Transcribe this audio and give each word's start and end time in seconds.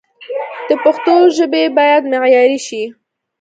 د 0.69 0.71
پښتو 0.83 1.13
ژبه 1.37 1.61
باید 1.77 2.03
معیاري 2.11 2.59
شي 2.67 2.83